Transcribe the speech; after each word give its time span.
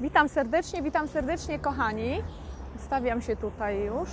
Witam 0.00 0.28
serdecznie, 0.28 0.82
witam 0.82 1.08
serdecznie, 1.08 1.58
kochani. 1.58 2.22
Stawiam 2.78 3.20
się 3.22 3.36
tutaj 3.36 3.80
już. 3.84 4.08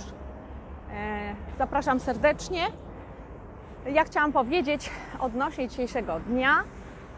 E, 0.92 1.34
Zapraszam 1.58 2.00
serdecznie. 2.00 2.60
Ja 3.92 4.04
chciałam 4.04 4.32
powiedzieć 4.32 4.90
odnośnie 5.20 5.68
dzisiejszego 5.68 6.20
dnia, 6.20 6.64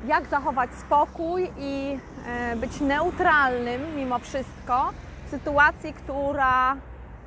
jak 0.07 0.27
zachować 0.27 0.71
spokój 0.75 1.51
i 1.59 1.99
e, 2.27 2.57
być 2.57 2.81
neutralnym 2.81 3.97
mimo 3.97 4.19
wszystko 4.19 4.91
w 5.27 5.31
sytuacji, 5.31 5.93
która 5.93 6.77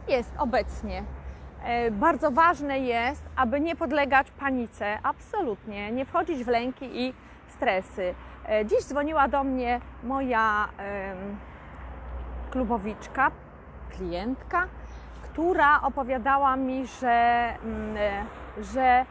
jest 0.08 0.32
obecnie. 0.38 1.04
E, 1.64 1.92
Bardzo 1.92 2.32
ważne 2.32 2.80
jest, 2.80 3.24
aby 3.36 3.60
nie 3.60 3.76
podlegać 3.76 4.32
panice, 4.32 5.00
absolutnie, 5.04 5.92
nie 5.92 6.06
wchodzić 6.06 6.44
w 6.44 6.48
lęki 6.48 7.02
i 7.02 7.14
stresy. 7.48 8.14
E, 8.50 8.66
Dziś 8.66 8.84
dzwoniła 8.84 9.28
do 9.28 9.44
mnie 9.44 9.80
moja 10.04 10.70
klubowiczka, 12.52 13.32
klientka, 13.90 14.68
która 15.24 15.82
opowiadała 15.82 16.56
mi, 16.56 16.88
że, 16.88 17.48
mm, 17.64 17.98
e, 17.98 18.24
że 18.64 19.06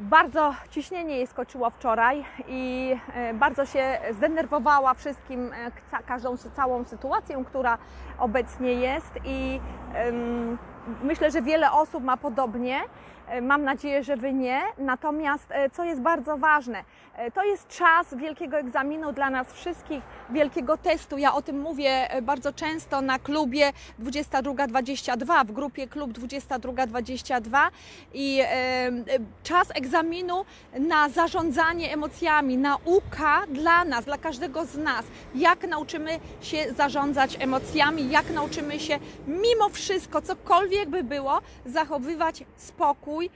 bardzo 0.00 0.54
ciśnienie 0.70 1.16
jej 1.16 1.26
skoczyło 1.26 1.70
wczoraj 1.70 2.24
i 2.48 2.94
e, 3.14 3.34
bardzo 3.34 3.66
się 3.66 3.98
zdenerwowała 4.10 4.94
wszystkim, 4.94 5.50
każdą 6.06 6.36
całą 6.36 6.84
sytuacją, 6.84 7.44
która 7.44 7.78
obecnie 8.18 8.72
jest 8.72 9.18
i 9.24 9.60
myślę, 11.02 11.30
że 11.30 11.42
wiele 11.42 11.72
osób 11.72 12.04
ma 12.04 12.16
podobnie. 12.16 12.80
E, 13.30 13.40
Mam 13.40 13.64
nadzieję, 13.64 14.04
że 14.04 14.16
Wy 14.16 14.32
nie. 14.32 14.60
Natomiast 14.78 15.46
e, 15.50 15.70
co 15.70 15.84
jest 15.84 16.00
bardzo 16.00 16.36
ważne, 16.36 16.84
e, 17.16 17.30
to 17.30 17.44
jest 17.44 17.68
czas 17.68 18.14
wielkiego 18.14 18.58
egzaminu 18.58 19.12
dla 19.12 19.30
nas 19.30 19.52
wszystkich, 19.52 20.02
wielkiego 20.30 20.76
testu. 20.76 21.18
Ja 21.18 21.34
o 21.34 21.42
tym 21.42 21.60
mówię 21.60 22.08
bardzo 22.22 22.52
często 22.52 23.00
na 23.00 23.18
klubie 23.18 23.72
2222, 23.98 25.44
w 25.44 25.52
grupie 25.52 25.88
klub 25.88 26.12
2222 26.12 27.70
i 28.14 28.42
czas 29.42 29.68
egzaminu 29.74 30.44
na 30.78 31.08
zarządzanie 31.08 31.92
emocjami, 31.92 32.56
nauka 32.56 33.42
dla 33.48 33.84
nas, 33.84 34.04
dla 34.04 34.18
każdego 34.18 34.64
z 34.64 34.76
nas, 34.76 35.04
jak 35.34 35.68
nauczymy 35.68 36.20
się 36.40 36.72
zarządzać 36.76 37.36
emocjami, 37.40 38.10
jak 38.10 38.30
nauczymy 38.30 38.80
się 38.80 38.98
mimo 39.26 39.68
wszystko, 39.68 40.22
cokolwiek 40.22 40.88
by 40.88 41.04
było, 41.04 41.40
zachowywać 41.66 42.44
spokój, 42.56 43.17
e, 43.22 43.30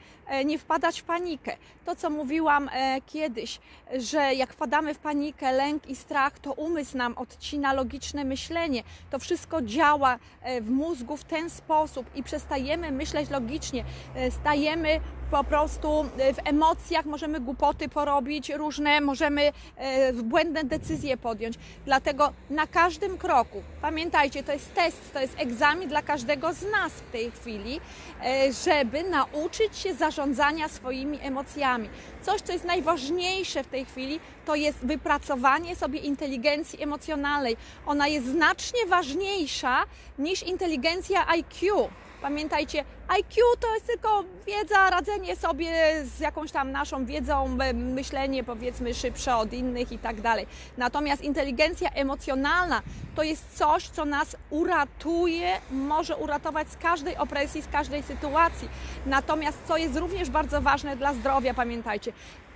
nie 0.44 0.58
wpadać 0.58 1.00
w 1.00 1.04
panikę. 1.04 1.56
To, 1.84 1.96
co 1.96 2.10
mówiłam 2.10 2.70
e, 2.72 3.00
kiedyś, 3.06 3.60
że 3.98 4.34
jak 4.34 4.52
wpadamy 4.52 4.94
w 4.94 4.98
panikę, 4.98 5.52
lęk 5.52 5.86
i 5.86 5.96
strach, 5.96 6.38
to 6.38 6.52
umysł 6.52 6.96
nam 6.96 7.18
odcina 7.18 7.72
logiczne 7.72 8.24
myślenie. 8.24 8.82
To 9.10 9.18
wszystko 9.18 9.62
działa 9.62 10.18
e, 10.42 10.60
w 10.60 10.70
mózgu 10.70 11.16
w 11.16 11.24
ten 11.24 11.50
sposób 11.50 12.06
i 12.14 12.22
przestajemy 12.22 12.92
myśleć 12.92 13.30
logicznie, 13.30 13.84
e, 14.14 14.30
stajemy 14.30 15.00
po 15.32 15.44
prostu 15.44 16.04
e, 16.18 16.34
w 16.34 16.38
emocjach, 16.44 17.04
możemy 17.04 17.40
głupoty 17.40 17.88
porobić 17.88 18.50
różne, 18.50 19.00
możemy 19.00 19.52
e, 19.76 20.12
błędne 20.12 20.64
decyzje 20.64 21.16
podjąć. 21.16 21.56
Dlatego 21.84 22.32
na 22.50 22.66
każdym 22.66 23.18
kroku, 23.18 23.62
pamiętajcie, 23.82 24.42
to 24.42 24.52
jest 24.52 24.74
test, 24.74 25.12
to 25.12 25.20
jest 25.20 25.34
egzamin 25.38 25.88
dla 25.88 26.02
każdego 26.02 26.52
z 26.52 26.62
nas 26.62 26.92
w 26.92 27.12
tej 27.12 27.30
chwili, 27.30 27.80
e, 28.24 28.52
żeby 28.52 29.02
nauczyć 29.02 29.76
się 29.76 29.94
zarządzania 30.22 30.68
swoimi 30.68 31.18
emocjami. 31.22 31.88
Coś, 32.22 32.40
co 32.40 32.52
jest 32.52 32.64
najważniejsze 32.64 33.64
w 33.64 33.66
tej 33.66 33.84
chwili, 33.84 34.20
to 34.44 34.54
jest 34.54 34.78
wypracowanie 34.78 35.76
sobie 35.76 35.98
inteligencji 35.98 36.82
emocjonalnej. 36.82 37.56
Ona 37.86 38.08
jest 38.08 38.26
znacznie 38.26 38.86
ważniejsza 38.86 39.84
niż 40.18 40.42
inteligencja 40.42 41.28
IQ. 41.28 41.88
Pamiętajcie, 42.22 42.84
IQ 43.08 43.42
to 43.60 43.74
jest 43.74 43.86
tylko 43.86 44.24
wiedza, 44.46 44.90
radzenie 44.90 45.36
sobie 45.36 45.72
z 46.04 46.20
jakąś 46.20 46.52
tam 46.52 46.72
naszą 46.72 47.04
wiedzą, 47.04 47.56
myślenie 47.74 48.44
powiedzmy 48.44 48.94
szybsze 48.94 49.36
od 49.36 49.52
innych 49.52 49.92
i 49.92 49.98
tak 49.98 50.20
dalej. 50.20 50.46
Natomiast 50.78 51.22
inteligencja 51.22 51.90
emocjonalna 51.90 52.82
to 53.16 53.22
jest 53.22 53.56
coś, 53.58 53.88
co 53.88 54.04
nas 54.04 54.36
uratuje, 54.50 55.60
może 55.70 56.16
uratować 56.16 56.68
z 56.70 56.76
każdej 56.76 57.16
opresji, 57.16 57.62
z 57.62 57.68
każdej 57.68 58.02
sytuacji. 58.02 58.68
Natomiast 59.06 59.58
co 59.68 59.76
jest 59.76 59.96
również 59.96 60.30
bardzo 60.30 60.60
ważne 60.60 60.96
dla 60.96 61.14
zdrowia, 61.14 61.54
pamiętajcie, 61.54 62.12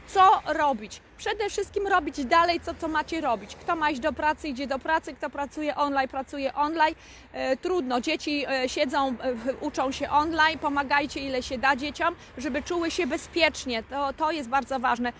co 0.07 0.43
robić? 0.47 1.01
Przede 1.17 1.51
wszystkim 1.51 1.87
robić 1.87 2.25
dalej, 2.25 2.61
co, 2.61 2.75
co 2.75 2.89
macie 2.89 3.21
robić. 3.21 3.57
Kto 3.57 3.77
ma 3.77 3.91
iść 3.91 4.01
do 4.01 4.13
pracy, 4.13 4.49
idzie 4.49 4.67
do 4.67 4.79
pracy, 4.79 5.15
kto 5.15 5.31
pracuje 5.31 5.77
online, 5.77 6.09
pracuje 6.09 6.55
online. 6.55 6.95
E, 7.33 7.57
trudno, 7.57 8.01
dzieci 8.01 8.45
e, 8.49 8.69
siedzą, 8.69 9.09
e, 9.09 9.35
uczą 9.61 9.93
się 9.93 10.11
online, 10.11 10.59
pomagajcie 10.59 11.21
ile 11.21 11.43
się 11.43 11.59
da 11.59 11.77
dzieciom, 11.77 12.15
żeby 12.39 12.63
czuły 12.63 12.91
się 12.91 13.07
bezpiecznie. 13.07 13.83
To, 13.83 14.13
to 14.13 14.31
jest 14.31 14.49
bardzo 14.49 14.79
ważne 14.79 15.13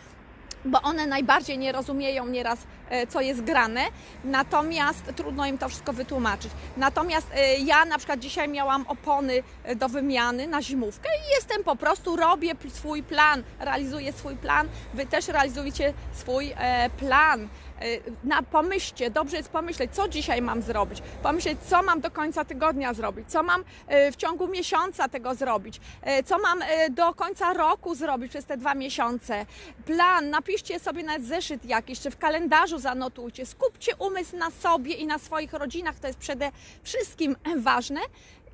bo 0.67 0.83
one 0.83 1.07
najbardziej 1.07 1.59
nie 1.59 1.73
rozumieją 1.73 2.27
nieraz, 2.27 2.59
e, 2.91 3.07
co 3.07 3.21
jest 3.21 3.43
grane, 3.43 3.85
natomiast 4.25 5.13
trudno 5.17 5.47
im 5.47 5.59
to 5.59 5.69
wszystko 5.69 5.93
wytłumaczyć. 5.93 6.53
Natomiast 6.77 7.27
e, 7.35 7.57
ja 7.57 7.85
na 7.85 7.99
przykład 7.99 8.21
dzisiaj 8.21 8.49
miałam 8.49 8.85
opony 8.89 9.43
e, 9.65 9.77
do 9.77 9.89
wymiany 9.89 10.47
na 10.47 10.63
zimówkę 10.63 11.09
i 11.09 11.35
jestem 11.35 11.65
po 11.65 11.77
prostu, 11.77 12.17
robię 12.17 12.53
swój 12.69 13.03
plan, 13.03 13.43
realizuję 13.61 14.13
swój 14.13 14.37
plan, 14.37 14.69
Wy 14.95 15.07
też 15.07 15.29
realizujecie 15.29 15.93
swój 16.13 16.55
plan. 16.99 17.49
E, 17.81 17.85
Na, 18.25 18.43
pomyślcie, 18.43 19.11
dobrze 19.11 19.37
jest 19.37 19.49
pomyśleć, 19.49 19.91
co 19.95 20.09
dzisiaj 20.09 20.43
mam 20.43 20.63
zrobić, 20.63 21.03
pomyśleć, 21.23 21.59
co 21.69 21.83
mam 21.83 22.01
do 22.01 22.11
końca 22.11 22.45
tygodnia 22.45 22.95
zrobić, 22.95 23.31
co 23.31 23.43
mam 23.43 23.65
e, 23.87 24.13
w 24.13 24.17
ciągu 24.17 24.49
miesiąca 24.49 25.09
tego 25.09 25.35
zrobić, 25.35 25.81
e, 26.03 26.23
co 26.23 26.39
mam 26.39 26.61
do 26.91 27.15
końca 27.15 27.53
roku 27.53 27.95
zrobić 27.95 28.31
przez 28.31 28.45
te 28.45 28.57
dwa 28.57 28.75
miesiące. 28.75 29.47
Plan, 29.85 30.31
napiszcie 30.31 30.81
sobie 30.81 31.03
na 31.03 31.19
zeszyt 31.19 31.65
jakiś, 31.65 32.01
czy 32.01 32.11
w 32.11 32.19
kalendarzu 32.19 32.79
zanotujcie, 32.79 33.47
skupcie 33.47 33.97
umysł 33.97 34.37
na 34.37 34.51
sobie 34.51 34.95
i 34.95 35.07
na 35.07 35.19
swoich 35.19 35.53
rodzinach, 35.53 35.99
to 35.99 36.07
jest 36.07 36.19
przede 36.19 36.51
wszystkim 36.83 37.37
ważne. 37.57 38.01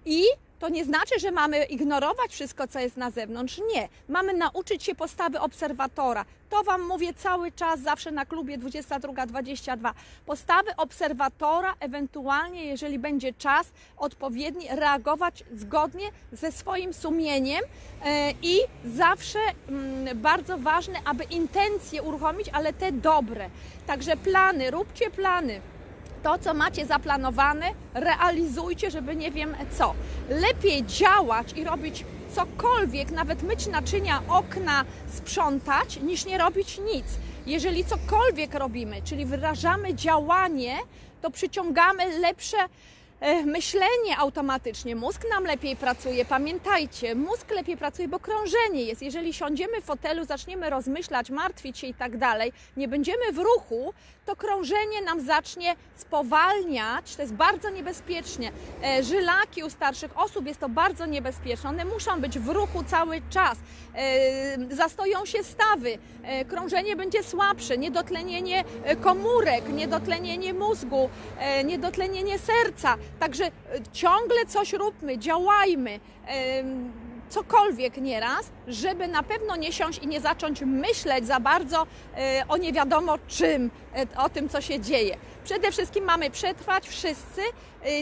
I 0.05 0.25
to 0.63 0.69
nie 0.69 0.85
znaczy, 0.85 1.19
że 1.19 1.31
mamy 1.31 1.65
ignorować 1.65 2.31
wszystko, 2.31 2.69
co 2.69 2.81
jest 2.81 2.97
na 2.97 3.11
zewnątrz. 3.11 3.61
Nie. 3.75 3.89
Mamy 4.09 4.35
nauczyć 4.35 4.83
się 4.83 4.95
postawy 4.95 5.41
obserwatora. 5.41 6.25
To 6.51 6.63
Wam 6.63 6.83
mówię 6.83 7.15
cały 7.15 7.53
czas, 7.53 7.81
zawsze 7.81 8.11
na 8.11 8.27
klubie 8.27 8.59
22-22. 8.59 9.93
Postawy 10.27 10.77
obserwatora, 10.77 11.75
ewentualnie, 11.81 12.65
jeżeli 12.65 12.99
będzie 12.99 13.33
czas 13.33 13.73
odpowiedni, 13.97 14.67
reagować 14.71 15.45
zgodnie 15.55 16.07
ze 16.33 16.53
swoim 16.53 16.95
sumieniem 16.95 17.63
e, 18.05 18.31
i 18.43 18.59
zawsze 18.85 19.39
mm, 19.69 20.19
bardzo 20.19 20.59
ważne, 20.59 20.99
aby 21.05 21.25
intencje 21.25 22.03
uruchomić, 22.03 22.49
ale 22.53 22.73
te 22.73 22.93
dobre. 22.93 23.51
Także 23.87 24.17
plany, 24.17 24.71
róbcie 24.71 25.11
plany 25.11 25.61
to, 26.23 26.39
co 26.39 26.55
macie 26.55 26.87
zaplanowane, 26.87 27.67
realizujcie, 27.95 28.91
żeby 28.91 29.17
nie 29.17 29.31
wiem 29.31 29.55
co. 29.79 29.95
Lepiej 30.29 30.85
działać 30.87 31.53
i 31.53 31.65
robić 31.65 32.05
cokolwiek, 32.35 33.11
nawet 33.11 33.43
myć 33.43 33.67
naczynia, 33.67 34.23
okna, 34.29 34.85
sprzątać, 35.13 36.01
niż 36.01 36.25
nie 36.25 36.39
robić 36.39 36.81
nic. 36.95 37.07
Jeżeli 37.47 37.85
cokolwiek 37.85 38.55
robimy, 38.55 39.03
czyli 39.05 39.27
wyrażamy 39.27 39.95
działanie, 39.95 40.77
to 41.23 41.31
przyciągamy 41.31 42.19
lepsze 42.19 42.57
myślenie 43.47 44.19
automatycznie. 44.19 44.97
Mózg 44.97 45.23
nam 45.31 45.45
lepiej 45.45 45.77
pracuje. 45.77 46.25
Pamiętajcie, 46.25 47.15
mózg 47.15 47.51
lepiej 47.51 47.77
pracuje, 47.77 48.09
bo 48.09 48.19
krążenie 48.21 48.83
jest. 48.83 49.03
Jeżeli 49.03 49.35
siądziemy 49.35 49.81
w 49.81 49.85
fotelu, 49.85 50.25
zaczniemy 50.25 50.71
rozmyślać, 50.71 51.31
martwić 51.31 51.79
się 51.79 51.87
i 51.87 51.95
tak 51.95 52.17
dalej, 52.17 52.53
nie 52.77 52.89
będziemy 52.89 53.33
w 53.33 53.39
ruchu, 53.39 53.95
to 54.27 54.37
krążenie 54.37 55.03
nam 55.05 55.21
zacznie 55.21 55.75
spowalniać. 55.97 57.17
To 57.17 57.23
jest 57.23 57.35
bardzo 57.35 57.71
niebezpiecznie. 57.71 58.53
E, 58.85 59.03
Żylaki 59.03 59.65
u 59.65 59.71
starszych 59.71 60.19
osób 60.19 60.47
jest 60.47 60.61
to 60.61 60.69
bardzo 60.69 61.07
niebezpieczne. 61.07 61.69
One 61.69 61.85
muszą 61.85 62.21
być 62.21 62.39
w 62.39 62.49
ruchu 62.49 62.85
cały 62.85 63.23
czas. 63.31 63.59
E, 63.95 64.75
Zastoją 64.75 65.27
się 65.27 65.45
stawy. 65.45 65.99
E, 66.23 66.45
Krążenie 66.45 66.97
będzie 66.97 67.23
słabsze. 67.23 67.79
Niedotlenienie 67.79 68.65
e, 68.85 68.97
komórek, 68.97 69.69
niedotlenienie 69.69 70.55
mózgu, 70.55 71.11
e, 71.39 71.65
niedotlenienie 71.65 72.39
serca. 72.39 72.97
Także 73.21 73.45
e, 73.45 73.51
ciągle 73.93 74.47
coś 74.47 74.73
róbmy, 74.73 75.19
działajmy. 75.19 76.01
Cokolwiek 77.29 77.97
nieraz, 77.97 78.51
żeby 78.69 79.09
na 79.09 79.23
pewno 79.23 79.57
nie 79.57 79.73
siąść 79.73 79.99
i 79.99 80.07
nie 80.07 80.21
zacząć 80.21 80.61
myśleć 80.61 81.27
za 81.27 81.41
bardzo 81.41 81.87
e, 82.17 82.45
o 82.49 82.57
nie 82.57 82.73
wiadomo 82.73 83.19
czym, 83.29 83.71
e, 83.97 84.19
o 84.19 84.29
tym, 84.29 84.49
co 84.49 84.61
się 84.61 84.81
dzieje. 84.81 85.17
Przede 85.45 85.73
wszystkim 85.73 86.05
mamy 86.05 86.31
przetrwać 86.31 86.89
wszyscy, 86.89 87.43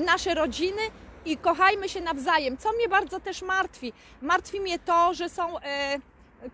nasze 0.06 0.34
rodziny 0.34 0.82
i 1.24 1.36
kochajmy 1.36 1.88
się 1.88 2.00
nawzajem. 2.00 2.56
Co 2.56 2.72
mnie 2.72 2.88
bardzo 2.88 3.20
też 3.20 3.42
martwi? 3.42 3.92
Martwi 4.22 4.60
mnie 4.60 4.78
to, 4.78 5.14
że 5.14 5.28
są 5.28 5.54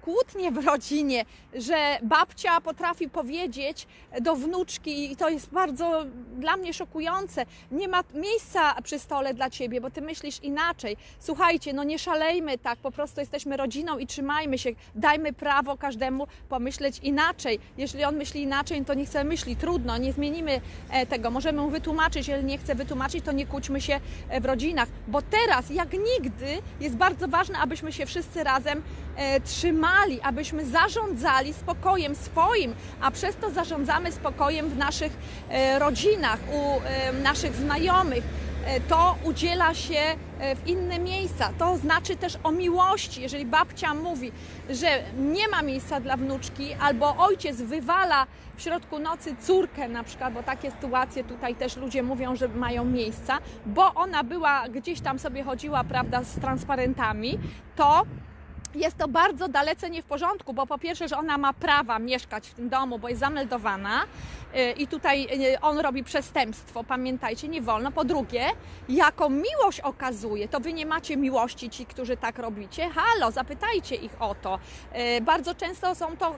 kłótnie 0.03 0.53
w 0.53 0.67
rodzinie, 0.67 1.25
że 1.55 1.99
babcia 2.03 2.61
potrafi 2.61 3.11
powiedzieć 3.11 3.87
do 4.21 4.37
wnuczki, 4.37 5.13
i 5.13 5.17
to 5.17 5.29
jest 5.29 5.51
bardzo 5.51 6.05
dla 6.39 6.57
mnie 6.57 6.75
szokujące, 6.75 7.47
nie 7.71 7.89
ma 7.89 8.03
miejsca 8.15 8.83
przy 8.83 8.99
stole 8.99 9.35
dla 9.35 9.51
ciebie, 9.51 9.81
bo 9.81 9.91
ty 9.91 10.01
myślisz 10.01 10.41
inaczej. 10.43 10.97
Słuchajcie, 11.19 11.73
no 11.73 11.85
nie 11.85 11.99
szalejmy 11.99 12.59
tak, 12.59 12.79
po 12.79 12.91
prostu 12.91 13.21
jesteśmy 13.21 13.57
rodziną 13.57 13.99
i 13.99 14.07
trzymajmy 14.07 14.59
się, 14.59 14.71
dajmy 14.95 15.33
prawo 15.33 15.77
każdemu 15.77 16.27
pomyśleć 16.49 16.99
inaczej. 16.99 17.59
Jeżeli 17.79 18.05
on 18.05 18.17
myśli 18.17 18.43
inaczej, 18.43 18.85
to 18.85 18.95
niech 18.95 19.09
sobie 19.09 19.25
myśli, 19.25 19.57
trudno, 19.57 19.99
nie 19.99 20.13
zmienimy 20.13 20.61
e, 20.91 21.07
tego. 21.07 21.31
Możemy 21.31 21.63
mu 21.63 21.71
wytłumaczyć, 21.71 22.29
jeżeli 22.29 22.47
nie 22.47 22.59
chce 22.59 22.75
wytłumaczyć, 22.75 23.25
to 23.25 23.33
nie 23.33 23.47
kłóćmy 23.47 23.81
się 23.81 24.01
e, 24.29 24.41
w 24.41 24.45
rodzinach, 24.45 24.89
bo 25.09 25.23
teraz, 25.23 25.71
jak 25.71 25.93
nigdy, 25.93 26.63
jest 26.81 26.97
bardzo 26.97 27.29
ważne, 27.29 27.59
abyśmy 27.59 27.93
się 27.93 28.07
wszyscy 28.07 28.45
razem 28.45 28.83
trzymali, 29.45 30.21
abyśmy 30.23 30.67
zarządzali 30.67 31.53
spokojem 31.53 32.15
swoim, 32.15 32.75
a 33.01 33.11
przez 33.11 33.37
to 33.37 33.51
zarządzamy 33.51 34.13
spokojem 34.13 34.69
w 34.71 34.77
naszych 34.77 35.13
e, 35.51 35.79
rodzinach, 35.79 36.39
u 36.53 36.81
e, 36.85 37.13
naszych 37.13 37.55
znajomych. 37.57 38.25
E, 38.67 38.81
To 38.81 39.17
udziela 39.25 39.75
się 39.75 40.01
e, 40.39 40.57
w 40.57 40.67
inne 40.69 40.99
miejsca. 40.99 41.51
To 41.59 41.77
znaczy 41.77 42.17
też 42.17 42.39
o 42.45 42.53
miłości. 42.53 43.23
Jeżeli 43.23 43.47
babcia 43.47 43.95
mówi, 43.95 44.33
że 44.71 44.87
nie 45.19 45.49
ma 45.49 45.63
miejsca 45.63 46.01
dla 46.01 46.17
wnuczki, 46.17 46.75
albo 46.81 47.17
ojciec 47.17 47.63
wywala 47.63 48.27
w 48.57 48.63
środku 48.63 48.99
nocy 48.99 49.37
córkę 49.41 49.89
na 49.89 50.05
przykład, 50.05 50.35
bo 50.35 50.43
takie 50.43 50.71
sytuacje 50.71 51.25
tutaj 51.25 51.55
też 51.55 51.77
ludzie 51.77 52.03
mówią, 52.03 52.37
że 52.37 52.49
mają 52.49 52.85
miejsca, 52.85 53.39
bo 53.67 53.95
ona 53.95 54.25
była 54.25 54.69
gdzieś 54.69 55.01
tam 55.01 55.19
sobie 55.19 55.43
chodziła, 55.43 55.85
prawda, 55.85 56.25
z 56.25 56.41
transparentami, 56.41 57.39
to 57.77 58.03
jest 58.77 58.99
to 58.99 59.09
bardzo 59.09 59.49
dalece 59.49 59.91
nie 59.91 60.03
w 60.03 60.05
porządku, 60.07 60.55
bo 60.55 60.67
po 60.67 60.79
pierwsze, 60.79 61.09
że 61.09 61.19
ona 61.19 61.39
ma 61.39 61.53
prawa 61.53 61.99
mieszkać 61.99 62.49
w 62.49 62.55
tym 62.55 62.69
domu, 62.69 62.99
bo 62.99 63.09
jest 63.09 63.21
zameldowana 63.21 64.03
y, 64.57 64.73
i 64.73 64.87
tutaj 64.87 65.29
y, 65.55 65.61
on 65.61 65.79
robi 65.79 66.05
przestępstwo, 66.05 66.85
pamiętajcie, 66.85 67.49
nie 67.49 67.63
wolno. 67.63 67.93
Po 67.93 68.05
drugie, 68.05 68.47
jaką 68.89 69.29
miłość 69.31 69.81
okazuje, 69.81 70.49
to 70.49 70.61
wy 70.61 70.73
nie 70.73 70.87
macie 70.87 71.17
miłości 71.17 71.71
ci, 71.71 71.87
którzy 71.87 72.17
tak 72.17 72.39
robicie. 72.39 72.89
Halo, 72.89 73.31
zapytajcie 73.31 73.95
ich 73.95 74.23
o 74.23 74.35
to. 74.35 74.59
Y, 75.19 75.21
Bardzo 75.21 75.55
często 75.55 75.95
są 75.95 76.17
to 76.17 76.35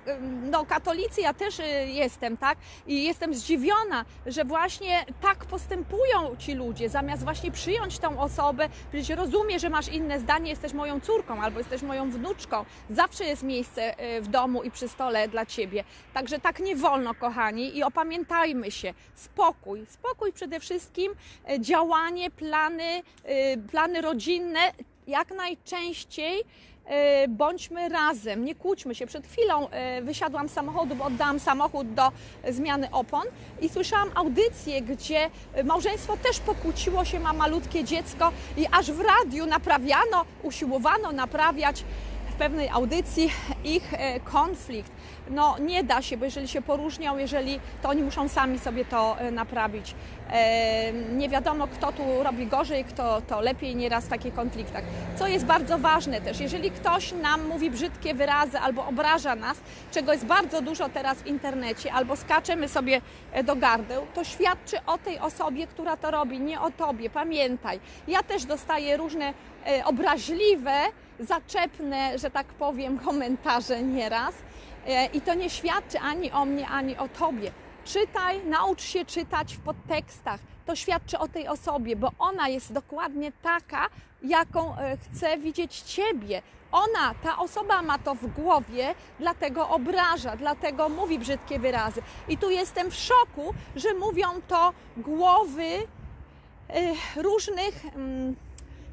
no, 0.50 0.67
katolicy, 0.67 1.20
ja 1.20 1.35
też 1.35 1.61
jestem, 1.87 2.37
tak? 2.37 2.58
I 2.87 3.05
jestem 3.05 3.35
zdziwiona, 3.35 4.05
że 4.26 4.44
właśnie 4.44 5.05
tak 5.20 5.44
postępują 5.44 6.37
ci 6.38 6.55
ludzie, 6.55 6.88
zamiast 6.88 7.25
właśnie 7.25 7.50
przyjąć 7.50 7.99
tą 7.99 8.20
osobę, 8.20 8.69
przecież 8.93 9.17
rozumie, 9.17 9.58
że 9.58 9.70
masz 9.70 9.88
inne 9.88 10.20
zdanie, 10.20 10.50
jesteś 10.50 10.73
moją 10.73 11.00
córką 11.00 11.43
albo 11.43 11.58
jesteś 11.58 11.82
moją 11.82 12.11
wnuczką, 12.29 12.65
zawsze 12.91 13.25
jest 13.25 13.43
miejsce 13.43 14.01
y, 14.17 14.21
w 14.23 14.29
domu 14.29 14.63
i 14.63 14.71
przy 14.71 14.89
stole 14.89 15.29
dla 15.29 15.47
ciebie. 15.47 15.85
Także 16.15 16.39
tak 16.39 16.61
nie 16.61 16.77
wolno, 16.77 17.15
kochani, 17.15 17.77
i 17.77 17.83
opamiętajmy 17.83 18.71
się. 18.71 18.95
Spokój, 19.15 19.87
spokój 19.89 20.33
przede 20.33 20.61
wszystkim, 20.61 21.13
y, 21.51 21.61
działanie, 21.61 22.31
plany, 22.31 23.03
y, 23.55 23.59
plany 23.71 24.01
rodzinne, 24.01 24.61
jak 25.07 25.31
najczęściej 25.31 26.45
bądźmy 27.29 27.89
razem, 27.89 28.45
nie 28.45 28.55
kłóćmy 28.55 28.95
się. 28.95 29.07
Przed 29.07 29.27
chwilą 29.27 29.69
wysiadłam 30.03 30.49
z 30.49 30.53
samochodu, 30.53 30.95
bo 30.95 31.05
oddałam 31.05 31.41
samochód 31.41 31.95
do 31.95 32.13
zmiany 32.51 32.91
opon 32.91 33.23
i 33.61 33.69
słyszałam 33.69 34.11
audycję, 34.15 34.83
gdzie 34.83 35.31
małżeństwo 35.65 36.17
też 36.17 36.41
pokłóciło 36.41 37.05
się, 37.05 37.21
ma 37.21 37.33
malutkie 37.33 37.85
dziecko 37.85 38.33
i 38.57 38.67
aż 38.73 38.91
w 38.93 39.01
radiu 39.01 39.47
naprawiano, 39.47 40.25
usiłowano 40.43 41.13
naprawiać 41.13 41.85
pewnej 42.38 42.69
audycji 42.69 43.31
ich 43.64 43.94
e, 43.94 44.20
konflikt. 44.20 44.93
No 45.31 45.58
nie 45.58 45.85
da 45.85 46.02
się, 46.02 46.17
bo 46.17 46.25
jeżeli 46.25 46.49
się 46.49 46.62
poróżnią, 46.62 47.19
jeżeli 47.19 47.61
to 47.82 47.88
oni 47.88 48.02
muszą 48.02 48.29
sami 48.29 48.58
sobie 48.58 48.85
to 48.85 49.19
e, 49.20 49.31
naprawić. 49.31 49.94
E, 50.31 50.93
Nie 50.93 51.29
wiadomo, 51.29 51.67
kto 51.67 51.93
tu 51.93 52.23
robi 52.23 52.46
gorzej, 52.46 52.85
kto 52.85 53.20
to 53.23 53.40
lepiej 53.40 53.76
nieraz 53.76 54.05
w 54.05 54.08
takich 54.08 54.35
konfliktach. 54.35 54.85
Co 55.17 55.26
jest 55.26 55.44
bardzo 55.44 55.79
ważne 55.79 56.20
też, 56.20 56.40
jeżeli 56.40 56.70
ktoś 56.70 57.12
nam 57.12 57.49
mówi 57.49 57.70
brzydkie 57.70 58.14
wyrazy 58.14 58.58
albo 58.58 58.87
obraża 58.87 59.35
nas, 59.35 59.61
czego 59.90 60.12
jest 60.12 60.26
bardzo 60.26 60.62
dużo 60.62 60.88
teraz 60.88 61.19
w 61.19 61.26
internecie, 61.26 61.93
albo 61.93 62.17
skaczemy 62.17 62.69
sobie 62.69 63.00
do 63.44 63.56
gardeł, 63.56 64.06
to 64.14 64.25
świadczy 64.25 64.76
o 64.87 64.99
tej 64.99 65.19
osobie, 65.19 65.67
która 65.67 65.96
to 65.96 66.11
robi, 66.11 66.40
nie 66.40 66.61
o 66.61 66.70
tobie. 66.70 67.11
Pamiętaj, 67.11 67.81
ja 68.08 68.23
też 68.23 68.44
dostaję 68.44 68.96
różne 68.96 69.35
obraźliwe, 69.85 70.73
zaczepne, 71.20 72.19
że 72.19 72.31
tak 72.31 72.47
powiem, 72.47 72.99
komentarze 73.09 73.82
nieraz. 73.82 74.35
E, 74.87 75.06
I 75.06 75.20
to 75.20 75.35
nie 75.35 75.50
świadczy 75.50 75.99
ani 76.00 76.32
o 76.32 76.44
mnie, 76.44 76.69
ani 76.69 76.97
o 76.97 77.09
tobie. 77.09 77.53
Czytaj, 77.85 78.44
naucz 78.44 78.82
się 78.82 79.05
czytać 79.05 79.55
w 79.55 79.61
podtekstach. 79.61 80.41
To 80.67 80.76
świadczy 80.76 81.19
o 81.19 81.29
tej 81.29 81.49
osobie, 81.49 81.97
bo 81.97 82.12
ona 82.19 82.49
jest 82.49 82.73
dokładnie 82.73 83.32
taka, 83.43 83.87
jaką 84.23 84.79
e, 84.79 84.97
chce 84.97 85.38
widzieć 85.38 85.81
ciebie. 85.81 86.43
Ona, 86.73 87.15
ta 87.23 87.38
osoba 87.38 87.82
ma 87.82 87.99
to 87.99 88.14
w 88.14 88.26
głowie, 88.26 88.94
dlatego 89.19 89.69
obraża, 89.69 90.37
dlatego 90.37 90.88
mówi 90.88 91.19
brzydkie 91.19 91.59
wyrazy. 91.59 92.03
I 92.29 92.38
tu 92.38 92.50
jestem 92.50 92.91
w 92.91 92.94
szoku, 92.94 93.55
że 93.76 93.94
mówią 93.94 94.29
to 94.49 94.73
głowy 94.97 95.62
e, 95.64 95.82
różnych 97.23 97.85
mm, 97.85 98.37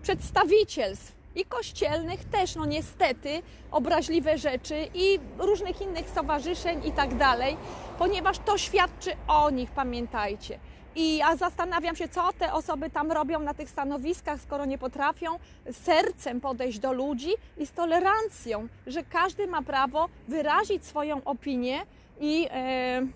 przedstawicielstw 0.03 1.15
i 1.35 1.45
kościelnych 1.45 2.25
też, 2.25 2.55
no 2.55 2.65
niestety, 2.65 3.41
obraźliwe 3.71 4.37
rzeczy 4.37 4.87
i 4.93 5.19
różnych 5.37 5.81
innych 5.81 6.09
stowarzyszeń 6.09 6.87
i 6.87 6.91
tak 6.91 7.15
dalej, 7.15 7.57
ponieważ 7.97 8.39
to 8.39 8.57
świadczy 8.57 9.11
o 9.27 9.49
nich, 9.49 9.71
pamiętajcie. 9.71 10.59
I 10.95 11.17
ja 11.17 11.35
zastanawiam 11.35 11.95
się, 11.95 12.07
co 12.07 12.33
te 12.33 12.53
osoby 12.53 12.89
tam 12.89 13.11
robią 13.11 13.39
na 13.39 13.53
tych 13.53 13.69
stanowiskach, 13.69 14.41
skoro 14.41 14.65
nie 14.65 14.77
potrafią 14.77 15.39
sercem 15.71 16.41
podejść 16.41 16.79
do 16.79 16.93
ludzi 16.93 17.29
i 17.57 17.65
z 17.65 17.71
tolerancją, 17.71 18.67
że 18.87 19.03
każdy 19.03 19.47
ma 19.47 19.61
prawo 19.61 20.09
wyrazić 20.27 20.85
swoją 20.85 21.23
opinię 21.23 21.85
i 22.19 22.47
e, 22.51 23.07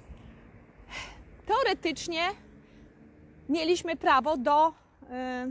teoretycznie 1.45 2.21
mieliśmy 3.49 3.95
prawo 3.95 4.37
do 4.37 4.73
e, 5.09 5.47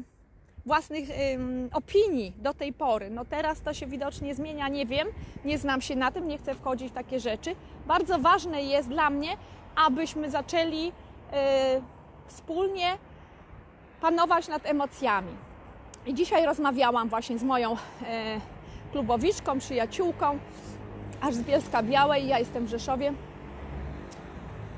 własnych 0.68 1.08
ym, 1.34 1.68
opinii 1.72 2.32
do 2.38 2.54
tej 2.54 2.72
pory. 2.72 3.10
No 3.10 3.24
teraz 3.24 3.60
to 3.60 3.74
się 3.74 3.86
widocznie 3.86 4.34
zmienia, 4.34 4.68
nie 4.68 4.86
wiem, 4.86 5.08
nie 5.44 5.58
znam 5.58 5.80
się 5.80 5.96
na 5.96 6.10
tym, 6.10 6.28
nie 6.28 6.38
chcę 6.38 6.54
wchodzić 6.54 6.90
w 6.90 6.94
takie 6.94 7.20
rzeczy. 7.20 7.54
Bardzo 7.86 8.18
ważne 8.18 8.62
jest 8.62 8.88
dla 8.88 9.10
mnie, 9.10 9.36
abyśmy 9.76 10.30
zaczęli 10.30 10.88
y, 10.88 10.92
wspólnie 12.26 12.98
panować 14.00 14.48
nad 14.48 14.66
emocjami. 14.66 15.32
I 16.06 16.14
dzisiaj 16.14 16.46
rozmawiałam 16.46 17.08
właśnie 17.08 17.38
z 17.38 17.42
moją 17.42 17.72
y, 17.72 17.76
klubowiczką, 18.92 19.58
przyjaciółką, 19.58 20.38
aż 21.20 21.34
z 21.34 21.42
Bielska 21.42 21.82
Białej, 21.82 22.28
ja 22.28 22.38
jestem 22.38 22.66
w 22.66 22.68
Rzeszowie, 22.68 23.12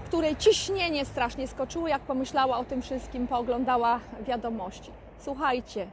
której 0.05 0.37
ciśnienie 0.37 1.05
strasznie 1.05 1.49
skoczyło, 1.49 1.88
jak 1.88 2.03
pomyślała 2.03 2.59
o 2.59 2.64
tym 2.64 2.83
wszystkim, 2.83 3.29
pooglądała 3.29 4.00
wiadomości. 4.26 4.91
Słuchajcie, 5.21 5.87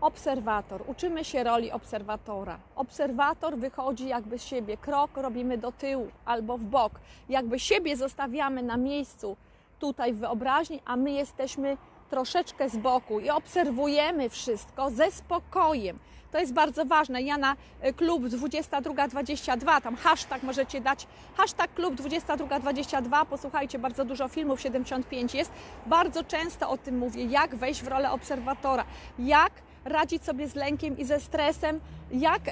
obserwator, 0.00 0.82
uczymy 0.86 1.24
się 1.24 1.44
roli 1.44 1.72
obserwatora. 1.72 2.58
Obserwator 2.76 3.56
wychodzi 3.56 4.08
jakby 4.08 4.38
z 4.38 4.44
siebie, 4.44 4.76
krok 4.76 5.10
robimy 5.16 5.58
do 5.58 5.72
tyłu 5.72 6.06
albo 6.24 6.58
w 6.58 6.64
bok, 6.64 6.92
jakby 7.28 7.58
siebie 7.58 7.96
zostawiamy 7.96 8.62
na 8.62 8.76
miejscu 8.76 9.36
tutaj 9.78 10.12
w 10.12 10.18
wyobraźni, 10.18 10.80
a 10.84 10.96
my 10.96 11.10
jesteśmy 11.10 11.76
troszeczkę 12.10 12.68
z 12.68 12.76
boku 12.76 13.20
i 13.20 13.30
obserwujemy 13.30 14.28
wszystko 14.28 14.90
ze 14.90 15.10
spokojem. 15.10 15.98
To 16.32 16.38
jest 16.38 16.52
bardzo 16.52 16.84
ważne. 16.84 17.22
Ja 17.22 17.38
na 17.38 17.56
y, 17.84 17.92
klub 17.92 18.28
2222, 18.28 19.80
tam 19.80 19.96
hashtag 19.96 20.42
możecie 20.42 20.80
dać, 20.80 21.06
hashtag 21.36 21.74
klub 21.74 21.94
2222, 21.94 23.24
posłuchajcie, 23.24 23.78
bardzo 23.78 24.04
dużo 24.04 24.28
filmów, 24.28 24.60
75 24.60 25.34
jest. 25.34 25.52
Bardzo 25.86 26.24
często 26.24 26.70
o 26.70 26.78
tym 26.78 26.98
mówię, 26.98 27.24
jak 27.24 27.56
wejść 27.56 27.82
w 27.82 27.88
rolę 27.88 28.10
obserwatora, 28.10 28.84
jak 29.18 29.52
radzić 29.84 30.24
sobie 30.24 30.48
z 30.48 30.54
lękiem 30.54 30.98
i 30.98 31.04
ze 31.04 31.20
stresem, 31.20 31.80
jak 32.12 32.42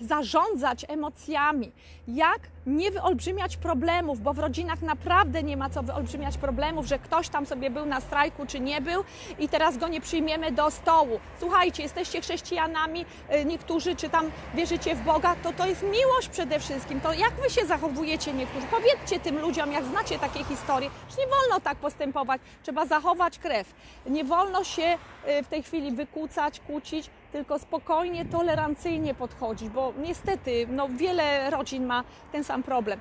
zarządzać 0.00 0.86
emocjami, 0.88 1.72
jak 2.08 2.40
nie 2.66 2.90
wyolbrzymiać 2.90 3.56
problemów, 3.56 4.20
bo 4.20 4.32
w 4.32 4.38
rodzinach 4.38 4.82
naprawdę 4.82 5.42
nie 5.42 5.56
ma 5.56 5.70
co 5.70 5.82
wyolbrzymiać 5.82 6.38
problemów, 6.38 6.86
że 6.86 6.98
ktoś 6.98 7.28
tam 7.28 7.46
sobie 7.46 7.70
był 7.70 7.86
na 7.86 8.00
strajku 8.00 8.46
czy 8.46 8.60
nie 8.60 8.80
był 8.80 9.04
i 9.38 9.48
teraz 9.48 9.78
go 9.78 9.88
nie 9.88 10.00
przyjmiemy 10.00 10.52
do 10.52 10.70
stołu. 10.70 11.20
Słuchajcie, 11.40 11.82
jesteście 11.82 12.20
chrześcijanami, 12.20 13.04
e, 13.28 13.44
niektórzy 13.44 13.96
czy 13.96 14.08
tam 14.08 14.30
wierzycie 14.54 14.94
w 14.94 15.04
Boga, 15.04 15.36
to 15.42 15.52
to 15.52 15.66
jest 15.66 15.82
miłość 15.82 16.28
przede 16.28 16.60
wszystkim. 16.60 17.00
To 17.00 17.12
jak 17.12 17.32
wy 17.32 17.50
się 17.50 17.66
zachowujecie 17.66 18.32
niektórzy? 18.32 18.66
Powiedzcie 18.70 19.20
tym 19.20 19.38
ludziom, 19.38 19.72
jak 19.72 19.84
znacie 19.84 20.18
takie 20.18 20.44
historie, 20.44 20.90
że 21.10 21.16
nie 21.16 21.26
wolno 21.26 21.60
tak 21.60 21.78
postępować, 21.78 22.40
trzeba 22.62 22.86
zachować 22.86 23.38
krew. 23.38 23.74
Nie 24.06 24.24
wolno 24.24 24.64
się 24.64 24.98
e, 25.24 25.42
w 25.42 25.48
tej 25.48 25.62
chwili 25.62 25.92
wykłócać, 25.92 26.60
kłócić, 26.60 27.10
tylko 27.32 27.58
spokojnie, 27.58 28.24
tolerancyjnie 28.24 29.14
podchodzić, 29.14 29.68
bo 29.68 29.92
niestety 29.98 30.66
no, 30.70 30.88
wiele 30.88 31.50
rodzin 31.50 31.86
ma 31.86 32.04
ten 32.32 32.44
sam 32.44 32.62
problem. 32.62 33.00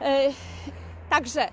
E, 0.00 0.30
także 1.10 1.48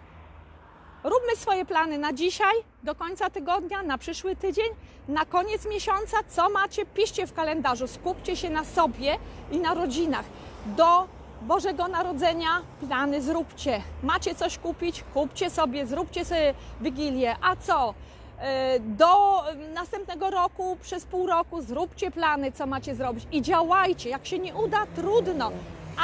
róbmy 1.03 1.35
swoje 1.35 1.65
plany 1.65 1.97
na 1.97 2.13
dzisiaj, 2.13 2.53
do 2.83 2.95
końca 2.95 3.29
tygodnia, 3.29 3.83
na 3.83 3.97
przyszły 3.97 4.35
tydzień, 4.35 4.69
na 5.07 5.25
koniec 5.25 5.65
miesiąca, 5.69 6.17
co 6.27 6.49
macie, 6.49 6.85
piszcie 6.85 7.27
w 7.27 7.33
kalendarzu, 7.33 7.87
skupcie 7.87 8.35
się 8.35 8.49
na 8.49 8.63
sobie 8.63 9.17
i 9.51 9.59
na 9.59 9.73
rodzinach. 9.73 10.25
Do 10.65 11.07
Bożego 11.41 11.87
Narodzenia 11.87 12.61
plany 12.87 13.21
zróbcie. 13.21 13.81
Macie 14.03 14.35
coś 14.35 14.57
kupić? 14.57 15.03
Kupcie 15.13 15.49
sobie, 15.49 15.85
zróbcie 15.85 16.25
sobie 16.25 16.53
Wigilię. 16.81 17.35
A 17.41 17.55
co? 17.55 17.93
E, 18.39 18.79
do 18.79 19.43
następnego 19.73 20.29
roku, 20.29 20.77
przez 20.81 21.05
pół 21.05 21.27
roku 21.27 21.61
zróbcie 21.61 22.11
plany, 22.11 22.51
co 22.51 22.65
macie 22.65 22.95
zrobić 22.95 23.27
i 23.31 23.41
działajcie. 23.41 24.09
Jak 24.09 24.25
się 24.25 24.39
nie 24.39 24.55
uda, 24.55 24.85
trudno, 24.95 25.51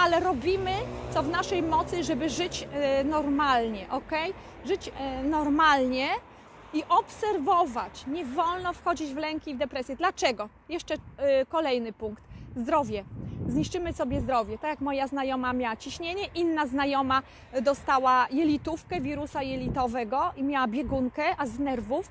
ale 0.03 0.19
robimy 0.19 0.71
co 1.13 1.23
w 1.23 1.27
naszej 1.27 1.63
mocy, 1.63 2.03
żeby 2.03 2.29
żyć 2.29 2.67
e, 2.73 3.03
normalnie, 3.03 3.85
ok? 3.89 4.11
Żyć 4.65 4.91
e, 4.99 5.23
normalnie 5.23 6.07
i 6.73 6.83
obserwować. 6.89 8.07
Nie 8.07 8.25
wolno 8.25 8.73
wchodzić 8.73 9.13
w 9.13 9.17
lęki 9.17 9.51
i 9.51 9.55
w 9.55 9.57
depresję. 9.57 9.95
Dlaczego? 9.95 10.49
Jeszcze 10.69 10.95
kolejny 11.49 11.93
punkt. 11.93 12.30
Zdrowie 12.55 13.03
zniszczymy 13.47 13.93
sobie 13.93 14.21
zdrowie. 14.21 14.57
Tak 14.57 14.69
jak 14.69 14.81
moja 14.81 15.07
znajoma 15.07 15.53
miała 15.53 15.75
ciśnienie, 15.75 16.25
inna 16.35 16.67
znajoma 16.67 17.21
dostała 17.61 18.27
jelitówkę, 18.31 19.01
wirusa 19.01 19.43
jelitowego 19.43 20.31
i 20.35 20.43
miała 20.43 20.67
biegunkę, 20.67 21.23
a 21.37 21.45
z 21.45 21.59
nerwów 21.59 22.09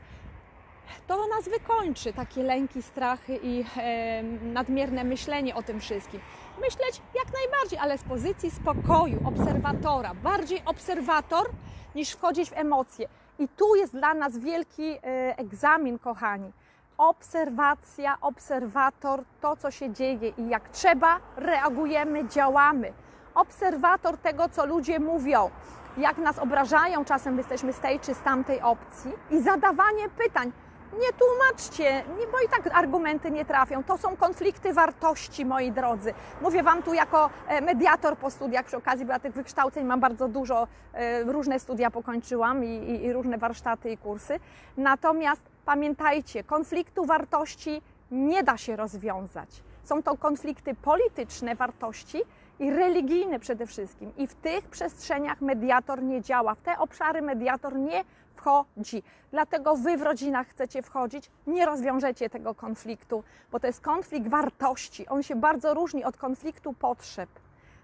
to 1.07 1.27
nas 1.27 1.49
wykończy 1.49 2.13
takie 2.13 2.43
lęki, 2.43 2.83
strachy 2.83 3.41
i 3.43 3.65
e, 3.77 4.23
nadmierne 4.43 5.05
myślenie 5.05 5.55
o 5.55 5.63
tym 5.63 5.81
wszystkim. 5.81 6.21
Myśleć 6.61 7.03
jak 7.15 7.35
najbardziej, 7.35 7.79
ale 7.79 7.99
z 7.99 8.03
pozycji 8.03 8.51
spokoju, 8.51 9.21
obserwatora, 9.25 10.15
bardziej 10.15 10.63
obserwator 10.65 11.51
niż 11.95 12.11
wchodzić 12.11 12.51
w 12.51 12.53
emocje. 12.57 13.09
I 13.39 13.49
tu 13.49 13.75
jest 13.75 13.93
dla 13.93 14.15
nas 14.15 14.39
wielki 14.39 14.83
e, 14.83 14.99
egzamin, 15.39 15.99
kochani 15.99 16.53
obserwacja, 17.01 18.17
obserwator, 18.21 19.25
to 19.41 19.57
co 19.57 19.71
się 19.71 19.93
dzieje 19.93 20.29
i 20.29 20.49
jak 20.49 20.69
trzeba, 20.69 21.19
reagujemy, 21.37 22.29
działamy. 22.29 22.93
Obserwator 23.35 24.19
tego, 24.19 24.49
co 24.49 24.67
ludzie 24.67 25.01
mówią, 25.01 25.51
jak 25.97 26.19
nas 26.19 26.39
obrażają, 26.39 27.05
czasem 27.05 27.39
jesteśmy 27.39 27.73
z 27.73 27.79
tej 27.79 28.01
czy 28.01 28.15
z 28.15 28.21
tamtej 28.21 28.61
opcji 28.61 29.13
i 29.31 29.41
zadawanie 29.41 30.09
pytań. 30.09 30.53
Nie 30.93 31.13
tłumaczcie, 31.13 32.05
bo 32.33 32.41
i 32.41 32.49
tak 32.49 32.75
argumenty 32.79 33.31
nie 33.31 33.45
trafią. 33.45 33.85
To 33.85 33.99
są 33.99 34.17
konflikty 34.17 34.73
wartości, 34.73 35.47
moi 35.47 35.73
drodzy. 35.73 36.15
Mówię 36.43 36.63
Wam 36.63 36.83
tu 36.83 36.95
jako 36.95 37.31
e, 37.49 37.61
mediator 37.61 38.17
po 38.17 38.31
studiach, 38.31 38.67
przy 38.67 38.77
okazji, 38.77 39.07
bo 39.07 39.13
ja 39.13 39.19
tych 39.19 39.33
wykształceń 39.33 39.85
mam 39.87 40.01
bardzo 40.01 40.29
dużo, 40.29 40.67
e, 40.93 41.23
różne 41.23 41.61
studia 41.61 41.91
pokończyłam 41.91 42.65
i, 42.65 42.69
i, 42.69 43.05
i 43.05 43.13
różne 43.13 43.39
warsztaty 43.39 43.91
i 43.91 43.99
kursy. 43.99 44.41
Natomiast 44.77 45.50
Pamiętajcie, 45.71 46.45
konfliktu 46.45 47.05
wartości 47.05 47.83
nie 48.11 48.43
da 48.43 48.57
się 48.57 48.77
rozwiązać. 48.77 49.63
Są 49.85 50.03
to 50.03 50.17
konflikty 50.17 50.75
polityczne 50.75 51.55
wartości 51.55 52.23
i 52.59 52.71
religijne 52.71 53.41
przede 53.41 53.67
wszystkim. 53.67 54.13
I 54.17 54.27
w 54.27 54.35
tych 54.35 54.69
przestrzeniach 54.69 55.41
mediator 55.41 56.03
nie 56.03 56.23
działa, 56.23 56.55
w 56.55 56.61
te 56.61 56.79
obszary 56.79 57.23
mediator 57.23 57.77
nie 57.77 58.05
wchodzi. 58.35 59.03
Dlatego 59.31 59.77
wy 59.77 59.97
w 59.97 60.03
rodzinach 60.03 60.49
chcecie 60.49 60.83
wchodzić, 60.83 61.31
nie 61.47 61.67
rozwiążecie 61.67 62.31
tego 62.31 62.55
konfliktu, 62.55 63.25
bo 63.53 63.61
to 63.61 63.67
jest 63.67 63.81
konflikt 63.81 64.29
wartości. 64.29 65.09
On 65.09 65.23
się 65.23 65.37
bardzo 65.37 65.75
różni 65.75 66.05
od 66.05 66.17
konfliktu 66.17 66.73
potrzeb 66.73 67.29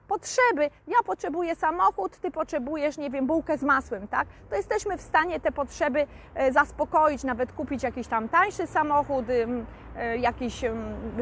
potrzeby. 0.09 0.71
Ja 0.87 0.97
potrzebuję 1.07 1.57
samochód, 1.57 2.17
ty 2.17 2.31
potrzebujesz, 2.31 2.99
nie 2.99 3.11
wiem, 3.11 3.27
bułkę 3.27 3.59
z 3.59 3.63
masłem, 3.63 4.09
tak? 4.09 4.29
To 4.51 4.57
jesteśmy 4.57 4.97
w 4.97 5.01
stanie 5.01 5.41
te 5.41 5.53
potrzeby 5.53 6.07
e, 6.35 6.53
zaspokoić, 6.53 7.25
nawet 7.25 7.53
kupić 7.53 7.83
jakiś 7.83 8.07
tam 8.07 8.29
tańszy 8.29 8.67
samochód, 8.67 9.27
e, 9.97 10.19
jakiś 10.19 10.65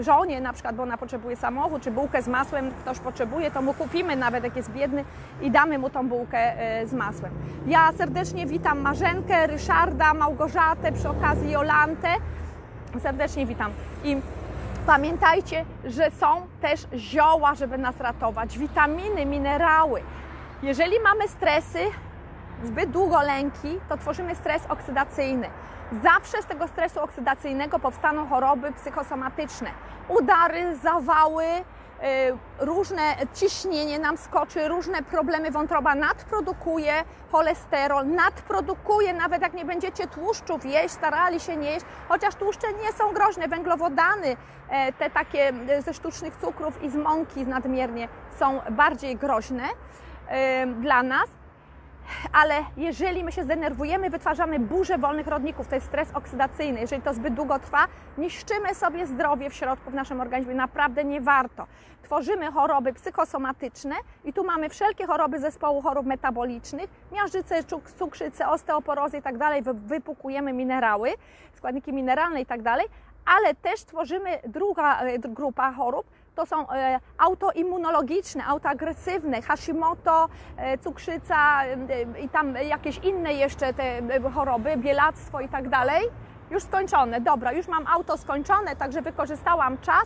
żonie 0.00 0.40
na 0.40 0.52
przykład, 0.52 0.76
bo 0.76 0.82
ona 0.82 0.98
potrzebuje 0.98 1.36
samochód, 1.36 1.82
czy 1.82 1.90
bułkę 1.90 2.22
z 2.22 2.28
masłem 2.28 2.70
ktoś 2.70 2.98
potrzebuje, 2.98 3.50
to 3.50 3.62
mu 3.62 3.74
kupimy 3.74 4.16
nawet 4.16 4.44
jak 4.44 4.56
jest 4.56 4.70
biedny 4.70 5.04
i 5.40 5.50
damy 5.50 5.78
mu 5.78 5.90
tą 5.90 6.08
bułkę 6.08 6.38
e, 6.38 6.86
z 6.86 6.92
masłem. 6.92 7.32
Ja 7.66 7.92
serdecznie 7.98 8.46
witam 8.46 8.80
Marzenkę, 8.80 9.46
Ryszarda, 9.46 10.14
Małgorzatę, 10.14 10.92
przy 10.92 11.08
okazji 11.08 11.50
Jolantę. 11.50 12.08
Serdecznie 13.02 13.46
witam. 13.46 13.72
I 14.04 14.16
Pamiętajcie, 14.86 15.64
że 15.84 16.10
są 16.10 16.46
też 16.60 16.86
zioła, 16.94 17.54
żeby 17.54 17.78
nas 17.78 18.00
ratować, 18.00 18.58
witaminy, 18.58 19.26
minerały. 19.26 20.02
Jeżeli 20.62 21.00
mamy 21.00 21.28
stresy, 21.28 21.78
zbyt 22.64 22.90
długo 22.90 23.22
lęki, 23.22 23.80
to 23.88 23.96
tworzymy 23.96 24.34
stres 24.34 24.62
oksydacyjny. 24.68 25.50
Zawsze 26.02 26.42
z 26.42 26.46
tego 26.46 26.68
stresu 26.68 27.00
oksydacyjnego 27.00 27.78
powstaną 27.78 28.28
choroby 28.28 28.72
psychosomatyczne, 28.72 29.70
udary, 30.08 30.76
zawały, 30.76 31.44
różne 32.58 33.02
ciśnienie 33.34 33.98
nam 33.98 34.16
skoczy, 34.16 34.68
różne 34.68 35.02
problemy 35.02 35.50
wątroba 35.50 35.94
nadprodukuje 35.94 36.92
cholesterol, 37.32 38.06
nadprodukuje, 38.06 39.12
nawet 39.12 39.42
jak 39.42 39.54
nie 39.54 39.64
będziecie 39.64 40.06
tłuszczów 40.06 40.64
jeść, 40.64 40.94
starali 40.94 41.40
się 41.40 41.56
nie 41.56 41.70
jeść, 41.70 41.86
chociaż 42.08 42.34
tłuszcze 42.34 42.66
nie 42.72 42.92
są 42.92 43.12
groźne, 43.12 43.48
węglowodany, 43.48 44.36
e, 44.68 44.92
te 44.92 45.10
takie 45.10 45.52
e, 45.68 45.82
ze 45.82 45.94
sztucznych 45.94 46.36
cukrów 46.36 46.82
i 46.82 46.90
z 46.90 46.96
mąki 46.96 47.46
nadmiernie 47.46 48.08
są 48.38 48.60
bardziej 48.70 49.16
groźne 49.16 49.64
e, 50.28 50.66
dla 50.66 51.02
nas 51.02 51.28
ale 52.32 52.54
jeżeli 52.76 53.24
my 53.24 53.32
się 53.32 53.44
zdenerwujemy, 53.44 54.10
wytwarzamy 54.10 54.58
burzę 54.58 54.98
wolnych 54.98 55.26
rodników, 55.26 55.68
to 55.68 55.74
jest 55.74 55.86
stres 55.86 56.08
oksydacyjny. 56.14 56.80
Jeżeli 56.80 57.02
to 57.02 57.14
zbyt 57.14 57.34
długo 57.34 57.58
trwa, 57.58 57.84
niszczymy 58.18 58.74
sobie 58.74 59.06
zdrowie 59.06 59.50
w 59.50 59.54
środku 59.54 59.90
w 59.90 59.94
naszym 59.94 60.20
organizmie. 60.20 60.54
Naprawdę 60.54 61.04
nie 61.04 61.20
warto. 61.20 61.66
Tworzymy 62.02 62.52
choroby 62.52 62.92
psychosomatyczne 62.92 63.94
i 64.24 64.32
tu 64.32 64.44
mamy 64.44 64.68
wszelkie 64.68 65.06
choroby 65.06 65.40
zespołu 65.40 65.82
chorób 65.82 66.06
metabolicznych, 66.06 66.90
miażdżycę, 67.12 67.64
cukrzycę, 67.98 68.48
osteoporozę 68.48 69.18
i 69.18 69.22
tak 69.22 69.38
dalej. 69.38 69.62
Wypukujemy 69.74 70.52
minerały, 70.52 71.10
składniki 71.54 71.92
mineralne 71.92 72.40
i 72.40 72.46
tak 72.46 72.62
dalej, 72.62 72.86
ale 73.26 73.54
też 73.54 73.84
tworzymy 73.84 74.38
druga 74.46 75.00
e, 75.00 75.18
grupa 75.18 75.72
chorób, 75.72 76.06
to 76.34 76.46
są 76.46 76.70
e, 76.70 77.00
autoimmunologiczne, 77.18 78.46
autoagresywne, 78.46 79.42
Hashimoto, 79.42 80.28
e, 80.56 80.78
cukrzyca 80.78 81.64
e, 81.64 81.76
i 82.20 82.28
tam 82.28 82.54
jakieś 82.54 82.98
inne 82.98 83.32
jeszcze 83.32 83.74
te 83.74 84.00
choroby, 84.34 84.76
bielactwo 84.76 85.40
i 85.40 85.48
tak 85.48 85.68
dalej. 85.68 86.02
Już 86.50 86.62
skończone, 86.62 87.20
dobra, 87.20 87.52
już 87.52 87.68
mam 87.68 87.86
auto 87.86 88.16
skończone, 88.16 88.76
także 88.76 89.02
wykorzystałam 89.02 89.78
czas, 89.78 90.04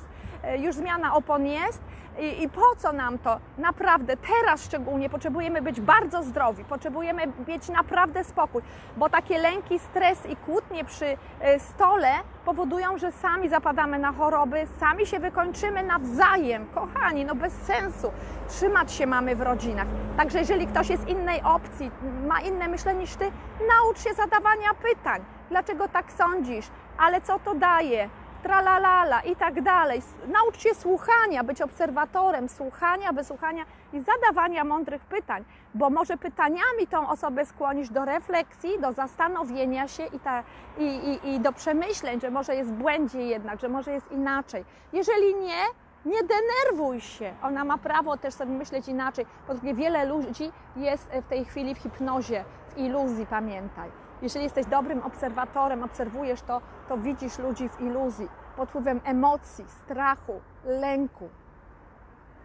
już 0.59 0.75
zmiana 0.75 1.14
opon 1.14 1.47
jest 1.47 1.83
i, 2.18 2.42
I, 2.42 2.49
po 2.49 2.76
co 2.76 2.92
nam 2.92 3.18
to? 3.18 3.40
Naprawdę, 3.59 4.16
teraz 4.16 4.64
szczególnie 4.64 5.11
potrzebujemy 5.11 5.62
być 5.62 5.80
bardzo 5.80 6.23
zdrowi, 6.23 6.64
potrzebujemy 6.64 7.23
mieć 7.49 7.68
naprawdę 7.68 8.25
spokój, 8.25 8.62
bo 8.97 9.09
takie 9.09 9.38
lęki, 9.38 9.78
stres 9.78 10.26
i 10.26 10.37
kłótnie 10.37 10.85
przy 10.85 11.16
e, 11.40 11.61
stole 11.61 12.09
powodują, 12.45 12.99
że 12.99 13.12
sami 13.12 13.49
zapadamy 13.49 13.99
na 13.99 14.12
choroby, 14.12 14.66
sami 14.80 15.07
się 15.07 15.18
wykończymy 15.18 15.83
nawzajem. 15.83 16.66
Kochani, 16.75 17.25
no 17.25 17.35
bez 17.35 17.52
sensu. 17.52 18.12
Trzymać 18.49 18.92
się 18.92 19.07
mamy 19.07 19.37
w 19.37 19.40
rodzinach. 19.40 19.87
Także 20.16 20.38
jeżeli 20.38 20.66
ktoś 20.66 20.90
jest 20.90 21.09
innej 21.09 21.42
opcji, 21.42 21.90
ma 22.26 22.40
inne 22.40 22.68
myślenie 22.68 23.00
niż 23.00 23.16
ty, 23.16 23.33
naucz 23.76 23.99
się 23.99 24.14
zadawania 24.14 24.75
pytań. 24.83 25.25
Dlaczego 25.50 25.88
tak 25.88 26.12
sądzisz? 26.12 26.66
Ale 26.99 27.21
co 27.21 27.38
to 27.38 27.54
daje? 27.54 28.09
Tralalala 28.42 29.21
i 29.21 29.37
tak 29.37 29.62
dalej. 29.62 30.02
Naucz 30.26 30.59
się 30.59 30.75
słuchania, 30.75 31.45
być 31.45 31.62
obserwatorem 31.62 32.49
słuchania, 32.49 33.12
wysłuchania 33.12 33.64
i 33.92 34.00
zadawania 34.00 34.64
mądrych 34.64 35.04
pytań, 35.04 35.45
bo 35.75 35.90
może 35.90 36.16
pytaniami 36.16 36.87
tą 36.90 37.09
osobę 37.09 37.47
skłonisz 37.47 37.90
do 37.90 38.04
refleksji, 38.04 38.78
do 38.80 38.92
zastanowienia 38.92 39.88
się 39.88 40.04
i, 40.04 40.21
ta, 40.21 40.42
i, 40.78 40.85
i, 40.85 41.35
i 41.35 41.40
do 41.40 41.52
przemyśleń, 41.52 42.21
że 42.21 42.30
może 42.30 42.54
jest 42.54 42.73
błędzie 42.73 43.23
jednak, 43.23 43.61
że 43.61 43.68
może 43.68 43.92
jest 43.92 44.12
inaczej. 44.12 44.64
Jeżeli 44.92 45.35
nie, 45.35 45.62
nie 46.04 46.21
denerwuj 46.23 47.00
się. 47.00 47.33
Ona 47.42 47.64
ma 47.64 47.78
prawo 47.78 48.16
też 48.16 48.35
sobie 48.35 48.52
myśleć 48.52 48.88
inaczej, 48.88 49.26
bo 49.49 49.75
wiele 49.75 50.04
ludzi 50.04 50.52
jest 50.76 51.09
w 51.11 51.28
tej 51.28 51.45
chwili 51.45 51.75
w 51.75 51.78
hipnozie, 51.78 52.45
w 52.68 52.78
iluzji, 52.78 53.26
pamiętaj. 53.26 54.08
Jeżeli 54.23 54.45
jesteś 54.45 54.67
dobrym 54.67 55.03
obserwatorem, 55.03 55.83
obserwujesz 55.83 56.43
to, 56.43 56.61
to 56.89 56.99
widzisz 56.99 57.39
ludzi 57.39 57.69
w 57.69 57.81
iluzji, 57.81 58.29
pod 58.57 58.69
wpływem 58.69 59.01
emocji, 59.05 59.65
strachu, 59.69 60.41
lęku. 60.65 61.29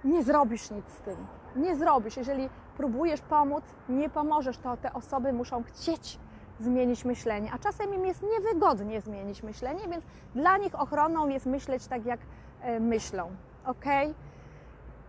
Nie 0.04 0.24
zrobisz 0.24 0.72
nic 0.72 0.90
z 0.90 1.02
tym. 1.02 1.28
Nie 1.56 1.76
zrobisz. 1.76 2.18
Jeżeli 2.18 2.50
próbujesz 2.78 3.22
pomóc, 3.22 3.64
nie 3.90 4.10
pomożesz, 4.10 4.58
to 4.58 4.78
te 4.78 4.94
osoby 4.94 5.34
muszą 5.34 5.64
chcieć 5.64 6.20
zmienić 6.60 7.06
myślenie, 7.06 7.50
a 7.54 7.60
czasem 7.60 7.94
im 7.94 8.06
jest 8.06 8.24
niewygodnie 8.24 9.02
zmienić 9.02 9.44
myślenie, 9.44 9.88
więc 9.90 10.06
dla 10.36 10.58
nich 10.58 10.80
ochroną 10.80 11.28
jest 11.28 11.46
myśleć 11.46 11.88
tak, 11.88 12.06
jak 12.06 12.20
e, 12.62 12.80
myślą. 12.80 13.32
Ok? 13.66 13.86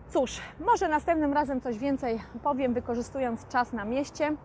Cóż, 0.09 0.41
może 0.67 0.89
następnym 0.89 1.33
razem 1.33 1.61
coś 1.61 1.79
więcej 1.79 2.21
powiem, 2.43 2.75
wykorzystując 2.75 3.49
czas 3.49 3.73
na 3.73 3.85
mieście. 3.85 4.37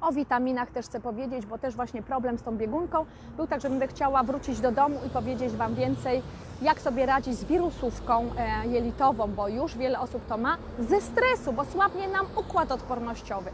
O 0.00 0.12
witaminach 0.12 0.70
też 0.70 0.86
chcę 0.86 1.00
powiedzieć, 1.00 1.46
bo 1.46 1.58
też 1.58 1.74
właśnie 1.74 2.02
problem 2.02 2.38
z 2.38 2.42
tą 2.42 2.56
biegunką 2.56 3.06
był 3.36 3.46
tak, 3.46 3.60
że 3.60 3.70
będę 3.70 3.88
chciała 3.88 4.22
wrócić 4.22 4.60
do 4.60 4.72
domu 4.72 4.96
i 5.06 5.10
powiedzieć 5.10 5.52
Wam 5.52 5.74
więcej, 5.74 6.22
jak 6.62 6.80
sobie 6.80 7.06
radzić 7.06 7.34
z 7.34 7.44
wirusówką 7.44 8.30
e, 8.38 8.66
jelitową, 8.66 9.26
bo 9.26 9.48
już 9.48 9.76
wiele 9.76 10.00
osób 10.00 10.26
to 10.26 10.38
ma, 10.38 10.56
ze 10.78 11.00
stresu, 11.00 11.52
bo 11.52 11.64
słabnie 11.64 12.08
nam 12.08 12.26
układ 12.36 12.72
odpornościowy. 12.72 13.50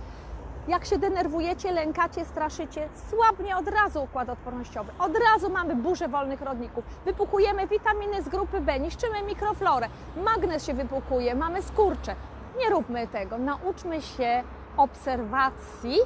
Jak 0.68 0.84
się 0.84 0.98
denerwujecie, 0.98 1.72
lękacie, 1.72 2.24
straszycie, 2.24 2.88
słabnie 3.10 3.56
od 3.56 3.68
razu 3.68 4.02
układ 4.02 4.28
odpornościowy. 4.28 4.92
Od 4.98 5.12
razu 5.32 5.50
mamy 5.50 5.76
burzę 5.76 6.08
wolnych 6.08 6.42
rodników. 6.42 6.84
Wypukujemy 7.04 7.66
witaminy 7.66 8.22
z 8.22 8.28
grupy 8.28 8.60
B, 8.60 8.80
niszczymy 8.80 9.22
mikroflorę, 9.22 9.86
magnez 10.24 10.66
się 10.66 10.74
wypukuje, 10.74 11.34
mamy 11.34 11.62
skurcze. 11.62 12.14
Nie 12.58 12.70
róbmy 12.70 13.06
tego. 13.06 13.38
Nauczmy 13.38 14.02
się 14.02 14.42
obserwacji 14.76 15.96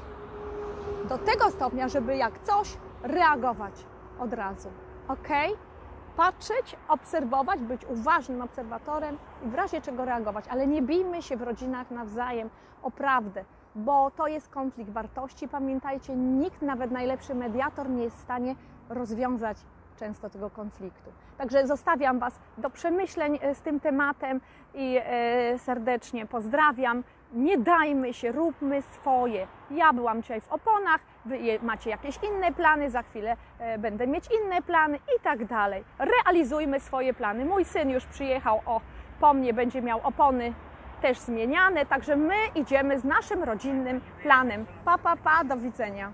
do 1.09 1.19
tego 1.19 1.51
stopnia, 1.51 1.89
żeby 1.89 2.17
jak 2.17 2.39
coś 2.39 2.77
reagować 3.03 3.87
od 4.19 4.33
razu. 4.33 4.69
Ok? 5.09 5.29
Patrzeć, 6.17 6.77
obserwować, 6.89 7.61
być 7.61 7.85
uważnym 7.85 8.43
obserwatorem 8.43 9.19
i 9.47 9.49
w 9.49 9.55
razie 9.55 9.81
czego 9.81 10.05
reagować, 10.05 10.45
ale 10.49 10.67
nie 10.67 10.83
bijmy 10.83 11.23
się 11.23 11.37
w 11.37 11.43
rodzinach 11.43 11.91
nawzajem 11.91 12.51
o 12.83 12.91
prawdę, 12.91 13.45
bo 13.75 14.11
to 14.11 14.27
jest 14.27 14.49
konflikt 14.49 14.91
wartości. 14.91 15.49
Pamiętajcie, 15.49 16.17
nikt, 16.17 16.63
nawet 16.63 16.91
najlepszy 16.91 17.35
mediator, 17.35 17.91
nie 17.91 18.05
jest 18.05 18.17
w 18.17 18.23
stanie 18.23 18.55
rozwiązać 18.89 19.57
często 19.97 20.31
tego 20.31 20.51
konfliktu. 20.51 21.11
Także 21.39 21.67
zostawiam 21.67 22.19
Was 22.19 22.41
do 22.59 22.71
przemyśleń 22.71 23.39
e, 23.43 23.55
z 23.55 23.61
tym 23.61 23.81
tematem 23.81 24.41
i 24.75 24.99
e, 25.03 25.59
serdecznie 25.59 26.27
pozdrawiam. 26.27 27.05
Nie 27.33 27.59
dajmy 27.59 28.15
się, 28.15 28.33
róbmy 28.33 28.83
swoje. 28.83 29.47
Ja 29.71 29.93
byłam 29.93 30.23
dzisiaj 30.23 30.41
w 30.41 30.53
oponach, 30.53 31.01
Wy 31.25 31.59
macie 31.63 31.91
jakieś 31.91 32.19
inne 32.23 32.53
plany, 32.53 32.91
za 32.91 33.03
chwilę 33.03 33.37
e, 33.59 33.79
będę 33.79 34.07
mieć 34.07 34.25
inne 34.45 34.63
plany 34.63 34.97
i 34.97 35.23
tak 35.23 35.45
dalej. 35.45 35.85
Realizujmy 35.99 36.81
swoje 36.81 37.15
plany. 37.15 37.45
Mój 37.45 37.65
syn 37.65 37.91
już 37.91 38.07
przyjechał, 38.07 38.61
o, 38.67 38.81
po 39.21 39.35
mnie 39.35 39.55
będzie 39.55 39.83
miał 39.83 40.01
opony 40.03 40.53
też 41.03 41.19
zmieniane, 41.19 41.87
także 41.87 42.17
my 42.17 42.35
idziemy 42.55 42.99
z 43.01 43.05
naszym 43.05 43.45
rodzinnym 43.45 44.01
planem. 44.23 44.67
Pa, 44.85 44.99
pa, 44.99 45.17
pa, 45.17 45.45
do 45.45 45.57
widzenia. 45.57 46.13